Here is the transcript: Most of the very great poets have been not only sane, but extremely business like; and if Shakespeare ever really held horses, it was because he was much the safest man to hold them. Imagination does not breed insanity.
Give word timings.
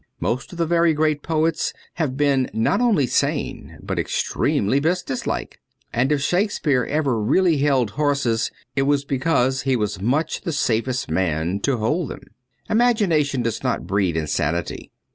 Most 0.19 0.51
of 0.51 0.57
the 0.57 0.65
very 0.65 0.95
great 0.95 1.21
poets 1.21 1.73
have 1.93 2.17
been 2.17 2.49
not 2.55 2.81
only 2.81 3.05
sane, 3.05 3.77
but 3.83 3.99
extremely 3.99 4.79
business 4.79 5.27
like; 5.27 5.59
and 5.93 6.11
if 6.11 6.21
Shakespeare 6.23 6.83
ever 6.85 7.21
really 7.21 7.57
held 7.59 7.91
horses, 7.91 8.49
it 8.75 8.81
was 8.89 9.05
because 9.05 9.61
he 9.61 9.75
was 9.75 10.01
much 10.01 10.41
the 10.41 10.53
safest 10.53 11.11
man 11.11 11.59
to 11.59 11.77
hold 11.77 12.09
them. 12.09 12.21
Imagination 12.67 13.43
does 13.43 13.61
not 13.61 13.85
breed 13.85 14.17
insanity. 14.17 14.91